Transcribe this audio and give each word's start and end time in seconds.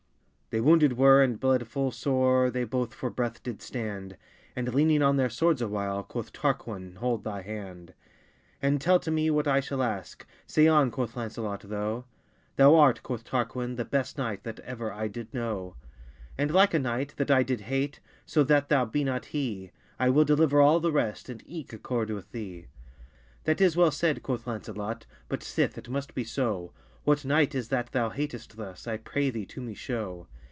They 0.53 0.59
wounded 0.59 0.97
were, 0.97 1.23
and 1.23 1.39
bled 1.39 1.65
full 1.65 1.91
sore, 1.91 2.51
They 2.51 2.65
both 2.65 2.93
for 2.93 3.09
breath 3.09 3.41
did 3.41 3.61
stand, 3.61 4.17
And 4.53 4.73
leaning 4.73 5.01
on 5.01 5.15
their 5.15 5.29
swords 5.29 5.61
awhile, 5.61 6.03
Quoth 6.03 6.33
Tarquine, 6.33 6.95
Hold 6.97 7.23
thy 7.23 7.41
hand, 7.41 7.93
And 8.61 8.81
tell 8.81 8.99
to 8.99 9.09
me 9.11 9.31
what 9.31 9.47
I 9.47 9.61
shall 9.61 9.81
aske. 9.81 10.25
Say 10.45 10.67
on, 10.67 10.91
quoth 10.91 11.15
Lancelot 11.15 11.61
tho. 11.61 12.03
Thou 12.57 12.75
art, 12.75 13.01
quoth 13.01 13.23
Tarquine, 13.23 13.77
the 13.77 13.85
best 13.85 14.17
knight 14.17 14.43
That 14.43 14.59
ever 14.59 14.91
I 14.91 15.07
did 15.07 15.33
know: 15.33 15.77
And 16.37 16.51
like 16.51 16.73
a 16.73 16.79
knight, 16.79 17.13
that 17.15 17.31
I 17.31 17.43
did 17.43 17.61
hate: 17.61 18.01
Soe 18.25 18.43
that 18.43 18.67
thou 18.67 18.83
be 18.83 19.05
not 19.05 19.27
hee, 19.27 19.71
I 19.97 20.09
will 20.09 20.25
deliver 20.25 20.59
all 20.59 20.81
the 20.81 20.91
rest, 20.91 21.29
And 21.29 21.41
eke 21.45 21.71
accord 21.71 22.09
with 22.09 22.29
thee. 22.33 22.65
That 23.45 23.61
is 23.61 23.77
well 23.77 23.91
said, 23.91 24.21
quoth 24.21 24.45
Lancelott; 24.45 25.05
But 25.29 25.43
sith 25.43 25.77
it 25.77 25.87
must 25.87 26.13
be 26.13 26.25
soe, 26.25 26.73
What 27.05 27.23
knight 27.23 27.55
is 27.55 27.69
that 27.69 27.93
thou 27.93 28.09
hatest 28.09 28.57
thus 28.57 28.85
I 28.85 28.97
pray 28.97 29.29
thee 29.29 29.45
to 29.45 29.61
me 29.61 29.73
show. 29.73 30.27